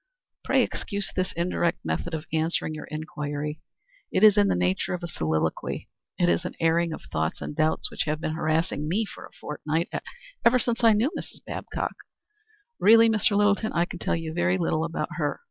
Pray 0.43 0.63
excuse 0.63 1.11
this 1.15 1.31
indirect 1.33 1.85
method 1.85 2.15
of 2.15 2.25
answering 2.33 2.73
your 2.73 2.87
inquiry; 2.89 3.61
it 4.11 4.23
is 4.23 4.35
in 4.35 4.47
the 4.47 4.55
nature 4.55 4.95
of 4.95 5.03
a 5.03 5.07
soliloquy; 5.07 5.89
it 6.17 6.27
is 6.27 6.43
an 6.43 6.55
airing 6.59 6.91
of 6.91 7.03
thoughts 7.13 7.39
and 7.39 7.55
doubts 7.55 7.91
which 7.91 8.05
have 8.05 8.19
been 8.19 8.33
harassing 8.33 8.87
me 8.87 9.05
for 9.05 9.27
a 9.27 9.37
fortnight 9.39 9.89
ever 10.43 10.57
since 10.57 10.83
I 10.83 10.93
knew 10.93 11.11
Mrs. 11.15 11.45
Babcock. 11.45 11.93
Really, 12.79 13.09
Mr. 13.11 13.37
Littleton, 13.37 13.73
I 13.73 13.85
can 13.85 13.99
tell 13.99 14.15
you 14.15 14.33
very 14.33 14.57
little 14.57 14.85
about 14.85 15.09
her. 15.17 15.39